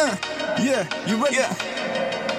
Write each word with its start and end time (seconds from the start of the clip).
Uh, 0.00 0.16
yeah, 0.64 0.88
you 1.04 1.22
ready? 1.22 1.36
Yeah. 1.36 1.52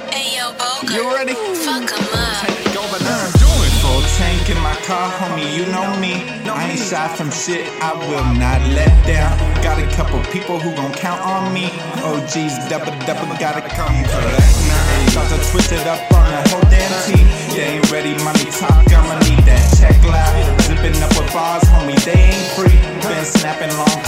Hey 0.09 0.33
yo, 0.33 0.49
Boga. 0.57 0.97
You 0.97 1.13
ready? 1.13 1.37
Fuck 1.61 1.93
'em 1.93 2.09
up. 2.17 2.41
Take 2.41 2.73
over 2.73 2.97
now. 3.05 3.29
Doing 3.37 3.73
full 3.85 4.01
tank 4.17 4.49
in 4.49 4.57
my 4.65 4.73
car, 4.89 5.05
homie, 5.21 5.45
you 5.53 5.69
know 5.69 5.85
me. 6.01 6.25
I 6.49 6.71
ain't 6.73 6.81
shy 6.81 7.07
from 7.13 7.29
shit, 7.29 7.69
I 7.77 7.93
will 8.09 8.25
not 8.41 8.65
let 8.73 8.89
down. 9.05 9.37
Got 9.61 9.77
a 9.77 9.85
couple 9.93 10.17
people 10.33 10.57
who 10.57 10.73
gon' 10.73 10.91
count 10.93 11.21
on 11.21 11.53
me. 11.53 11.69
OGs 12.01 12.65
double 12.65 12.97
double 13.05 13.29
gotta 13.37 13.61
come 13.61 13.93
correct 14.09 14.57
now. 14.65 15.13
About 15.13 15.29
to 15.29 15.37
twist 15.51 15.71
it 15.71 15.85
up 15.85 16.01
on 16.17 16.25
the 16.33 16.41
whole 16.49 16.65
damn 16.73 16.93
team. 17.05 17.27
They 17.53 17.77
ain't 17.77 17.91
ready, 17.91 18.17
money 18.25 18.49
talk, 18.57 18.89
I'ma 18.89 19.21
need 19.29 19.37
that 19.45 19.61
check 19.77 20.01
loud. 20.09 20.33
Zipping 20.65 20.97
up 21.03 21.13
with 21.13 21.31
bars, 21.31 21.61
homie, 21.69 21.99
they 22.09 22.17
ain't 22.33 22.47
free. 22.57 22.77
Been 23.05 23.23
snapping 23.25 23.69
long 23.77 24.00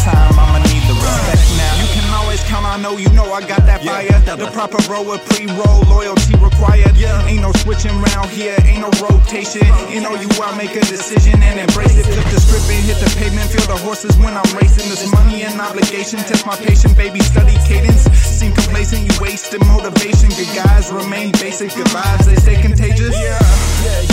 know 2.94 3.00
you 3.00 3.10
know 3.16 3.34
I 3.34 3.42
got 3.42 3.66
that 3.66 3.82
fire. 3.84 4.38
The 4.38 4.50
proper 4.52 4.78
roll 4.92 5.06
with 5.06 5.22
pre-roll, 5.26 5.82
loyalty 5.90 6.36
required. 6.38 6.96
Yeah. 6.96 7.26
Ain't 7.26 7.42
no 7.42 7.52
switching 7.54 7.94
round 8.14 8.30
here, 8.30 8.56
ain't 8.66 8.82
no 8.82 8.92
rotation. 9.02 9.66
You 9.90 10.02
know 10.02 10.14
you 10.16 10.30
I 10.42 10.56
make 10.58 10.76
a 10.76 10.84
decision 10.86 11.42
and 11.42 11.60
embrace 11.60 11.98
it. 11.98 12.06
Flip 12.06 12.28
the 12.30 12.40
script 12.40 12.68
and 12.70 12.84
hit 12.86 13.00
the 13.00 13.10
pavement, 13.18 13.50
feel 13.50 13.66
the 13.66 13.80
horses 13.82 14.16
when 14.18 14.34
I'm 14.34 14.50
racing. 14.58 14.90
This 14.90 15.10
money 15.12 15.44
and 15.44 15.60
obligation, 15.60 16.20
test 16.20 16.46
my 16.46 16.56
patience, 16.56 16.94
baby, 16.94 17.20
study 17.22 17.56
cadence. 17.66 18.04
Seem 18.14 18.52
complacent, 18.54 19.08
you 19.08 19.14
wasted 19.22 19.64
motivation. 19.66 20.30
Good 20.36 20.52
guys 20.54 20.92
remain 20.92 21.32
basic, 21.40 21.74
good 21.74 21.90
vibes, 21.90 22.26
they 22.26 22.36
stay 22.36 22.62
contagious. 22.62 23.16
Yeah, 23.16 23.40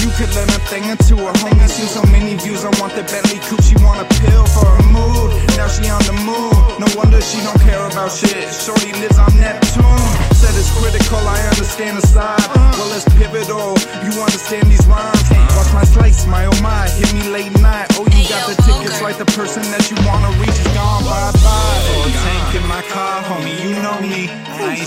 you 0.00 0.08
could 0.80 0.88
learn 0.88 0.92
a 0.92 1.02
thing 1.04 1.18
or 1.18 1.18
two. 1.20 1.28
A 1.28 1.32
homie 1.40 1.68
seen 1.68 1.86
so 1.86 2.02
many 2.10 2.36
views, 2.36 2.64
I 2.64 2.70
want 2.80 2.94
the 2.94 3.02
Bentley 3.02 3.38
coupe, 3.40 3.62
she 3.62 3.76
want 3.84 4.00
a 4.00 4.06
pill 4.20 4.44
for 4.46 4.66
her 4.66 4.86
mood. 4.88 5.30
Now 5.56 5.68
she 5.68 5.88
on 5.88 6.02
the 6.04 6.16
moon, 6.24 6.52
no 6.80 6.86
wonder 6.96 7.20
she 7.20 7.40
don't 7.42 7.60
care 7.60 7.84
about 7.86 8.12
shit. 8.12 8.48
Shorty 8.52 8.92
lives 9.00 9.18
on 9.18 9.32
Neptune. 9.38 9.84
Said 10.34 10.54
it's 10.56 10.70
critical, 10.78 11.20
I 11.20 11.40
understand 11.52 11.98
the 11.98 12.06
side. 12.06 12.40
Well, 12.56 12.92
it's 12.96 13.04
pivotal, 13.16 13.76
you 14.04 14.12
understand 14.20 14.70
these 14.70 14.86
rhymes. 14.86 15.22
Watch 15.56 15.72
my 15.74 15.84
slice, 15.84 16.26
my 16.26 16.46
oh 16.46 16.60
my, 16.62 16.88
hit 16.88 17.12
me 17.14 17.28
late 17.28 17.52
night. 17.60 17.88
Oh, 17.98 18.06
you 18.08 18.28
got 18.28 18.48
the 18.48 18.56
tickets, 18.62 19.00
right? 19.02 19.16
The 19.16 19.28
person 19.36 19.62
that 19.72 19.84
you 19.90 19.96
wanna 20.06 20.32
reach 20.40 20.59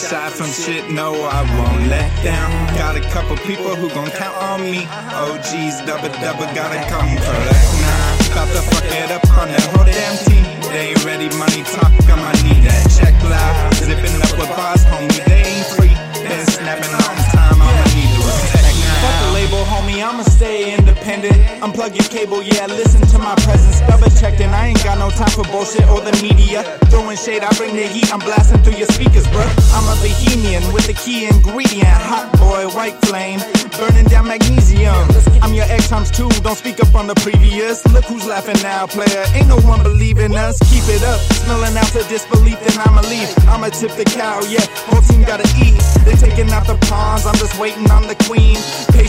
Shy 0.03 0.29
from 0.35 0.51
shit, 0.51 0.91
no, 0.91 1.15
I 1.15 1.47
won't 1.55 1.87
let 1.87 2.11
down. 2.27 2.51
Got 2.75 2.97
a 2.99 3.03
couple 3.15 3.37
people 3.47 3.71
who 3.71 3.87
gon' 3.95 4.11
count 4.11 4.35
on 4.35 4.59
me. 4.59 4.83
OGs, 5.15 5.79
double 5.87 6.11
double, 6.19 6.43
gotta 6.51 6.83
come 6.91 7.07
correct 7.23 7.71
now. 7.79 8.35
About 8.35 8.51
to 8.51 8.61
fuck 8.67 8.83
it 8.83 9.11
up 9.15 9.23
on 9.39 9.47
that 9.47 9.63
whole 9.71 9.87
damn 9.87 10.17
team. 10.27 10.43
They 10.75 10.91
ain't 10.91 11.05
ready, 11.07 11.31
money 11.39 11.63
talk, 11.71 11.87
I'ma 12.11 12.35
need 12.43 12.67
that 12.67 12.83
check 12.91 13.15
loud. 13.23 13.55
Zipping 13.79 14.19
up 14.19 14.35
with 14.35 14.51
bars, 14.59 14.83
homie, 14.91 15.23
they 15.23 15.39
ain't 15.39 15.71
free. 15.71 15.95
Been 16.19 16.43
snapping 16.51 16.91
long 16.99 17.19
time, 17.31 17.63
I'ma 17.63 17.87
need 17.95 18.11
the 18.11 18.27
respect 18.27 18.75
Fuck 18.99 19.15
the 19.23 19.31
label, 19.31 19.63
homie, 19.71 20.03
I'ma 20.03 20.23
stay 20.27 20.75
independent. 20.75 21.39
Unplug 21.63 21.95
your 21.95 22.09
cable, 22.11 22.43
yeah, 22.43 22.67
listen 22.67 23.07
to 23.07 23.19
my 23.19 23.35
presence. 23.47 23.79
Double 23.87 24.11
checked, 24.19 24.41
and 24.43 24.51
I 24.51 24.75
ain't 24.75 24.82
time 25.15 25.29
for 25.29 25.43
bullshit 25.51 25.87
or 25.89 26.01
the 26.01 26.13
media. 26.21 26.63
Throwing 26.89 27.17
shade, 27.17 27.43
I 27.43 27.49
bring 27.57 27.75
the 27.75 27.83
heat, 27.83 28.11
I'm 28.13 28.19
blasting 28.19 28.61
through 28.63 28.77
your 28.77 28.87
speakers, 28.87 29.25
bruh. 29.27 29.49
I'm 29.73 29.85
a 29.89 29.95
bohemian 30.01 30.63
with 30.73 30.87
the 30.87 30.93
key 30.93 31.25
ingredient. 31.27 31.87
Hot 32.09 32.31
boy, 32.37 32.67
white 32.73 32.97
flame, 33.05 33.39
burning 33.77 34.05
down 34.05 34.27
magnesium. 34.27 34.95
I'm 35.41 35.53
your 35.53 35.65
X 35.65 35.89
times 35.89 36.09
two, 36.11 36.29
don't 36.41 36.57
speak 36.57 36.81
up 36.81 36.93
on 36.95 37.07
the 37.07 37.15
previous. 37.15 37.85
Look 37.93 38.05
who's 38.05 38.25
laughing 38.25 38.57
now, 38.61 38.87
player. 38.87 39.25
Ain't 39.33 39.47
no 39.47 39.59
one 39.61 39.83
believing 39.83 40.35
us. 40.35 40.57
Keep 40.71 40.85
it 40.89 41.03
up, 41.03 41.19
smelling 41.45 41.75
out 41.77 41.91
the 41.93 42.05
disbelief, 42.09 42.59
then 42.65 42.77
I'ma 42.85 43.01
leave. 43.07 43.29
I'ma 43.47 43.69
tip 43.69 43.91
the 43.95 44.05
cow, 44.05 44.41
yeah, 44.49 44.65
whole 44.89 45.01
team 45.01 45.23
gotta 45.23 45.47
eat. 45.61 45.77
They 46.05 46.15
taking 46.15 46.49
out 46.51 46.65
the 46.65 46.77
pawns, 46.87 47.25
I'm 47.25 47.35
just 47.35 47.59
waiting 47.59 47.89
on 47.91 48.07
the 48.07 48.15
queen. 48.25 48.57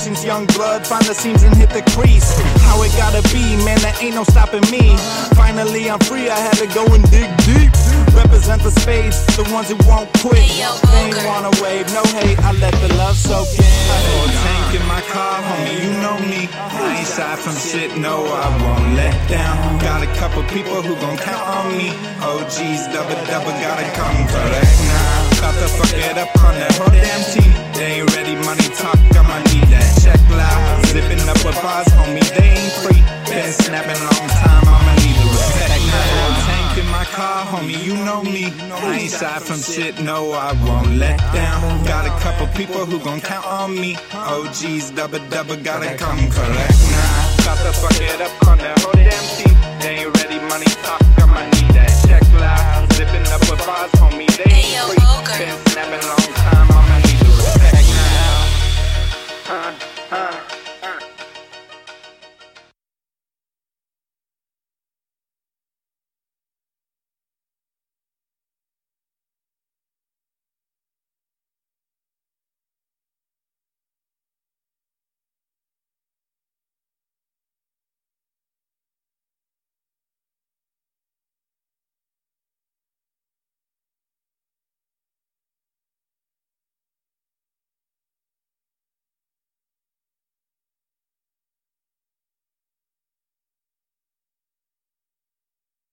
Patience, 0.05 0.23
young 0.23 0.45
blood, 0.53 0.87
find 0.87 1.03
the 1.07 1.15
seams 1.15 1.45
and 1.45 1.57
hit 1.57 1.71
the 1.71 1.81
crease. 1.97 2.37
How 2.69 2.77
it 2.83 2.93
gotta 2.93 3.23
be, 3.33 3.57
man, 3.65 3.81
there 3.81 3.95
ain't 4.03 4.15
no 4.15 4.23
stopping 4.25 4.61
me. 4.71 4.93
Finally, 5.33 5.89
I'm 5.89 5.99
free, 6.01 6.29
I 6.29 6.37
had 6.37 6.61
to 6.61 6.69
go 6.77 6.85
and 6.93 7.01
dig 7.09 7.25
deep. 7.49 7.73
Represent 8.13 8.61
the 8.61 8.69
spades, 8.69 9.25
the 9.33 9.49
ones 9.49 9.73
who 9.73 9.81
won't 9.89 10.13
quit. 10.21 10.37
They 10.37 10.61
ain't 10.61 11.17
Booger. 11.17 11.25
wanna 11.25 11.57
wave, 11.65 11.89
no 11.97 12.05
hate, 12.21 12.37
I 12.45 12.53
let 12.53 12.75
the 12.85 12.93
love 13.01 13.17
soak 13.17 13.49
in. 13.57 13.65
Full 13.65 14.29
tank 14.45 14.77
in 14.77 14.85
my 14.85 15.01
car, 15.09 15.41
homie, 15.41 15.73
you 15.81 15.93
know 16.05 16.21
me. 16.21 16.53
I 16.53 17.01
ain't 17.01 17.09
shy 17.09 17.37
from 17.41 17.57
shit, 17.57 17.97
no, 17.97 18.29
I 18.29 18.49
won't 18.61 18.97
let 19.01 19.17
down. 19.31 19.81
Got 19.81 20.05
a 20.05 20.11
couple 20.21 20.45
people 20.53 20.83
who 20.85 21.01
gon' 21.01 21.17
count 21.17 21.49
on 21.49 21.79
me. 21.81 21.89
OGs, 22.21 22.93
double 22.93 23.17
double, 23.25 23.57
gotta 23.57 23.89
come 23.97 24.29
correct 24.29 24.77
now. 24.85 25.24
they 32.31 32.51
ain't 32.57 32.77
free. 32.83 33.03
Been 33.29 33.53
snapping 33.53 34.01
long 34.01 34.29
time, 34.43 34.65
I'ma 34.69 34.93
need 35.03 35.17
to 35.17 35.27
respect. 35.29 35.81
Now 35.93 36.45
tank 36.47 36.79
in 36.79 36.89
my 36.91 37.05
car, 37.05 37.47
homie, 37.47 37.83
you 37.85 37.95
know 38.05 38.23
me. 38.23 38.53
I 38.73 38.99
ain't 39.01 39.13
shy 39.13 39.39
from 39.39 39.61
shit, 39.61 40.01
no, 40.01 40.33
I 40.33 40.53
won't 40.65 40.97
let 40.97 41.19
down. 41.33 41.85
Got 41.85 42.07
a 42.07 42.15
couple 42.21 42.47
people 42.49 42.87
who 42.87 42.99
gon' 42.99 43.21
count 43.21 43.47
on 43.47 43.75
me. 43.75 43.97
OGs, 44.13 44.91
double 44.93 45.23
double, 45.29 45.57
gotta 45.57 45.97
come 45.97 46.31
correct 46.31 46.79
now. 46.91 47.45
Got 47.45 47.59
to 47.67 47.73
fuck 47.73 48.01
it 48.01 48.21
up 48.21 48.49
on 48.49 48.59
that 48.59 48.79
whole 48.81 48.93
damn 48.93 49.25
team. 49.37 49.57
They 49.81 50.05
ain't 50.05 50.17
ready, 50.17 50.39
money 50.49 50.71
talk, 50.83 51.03
I'ma 51.23 51.45
need 51.55 51.71
that 51.77 51.93
check 52.07 52.23
loud. 52.35 52.93
Zipping 52.95 53.27
up 53.33 53.54